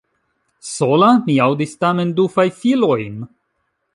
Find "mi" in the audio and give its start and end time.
1.27-1.35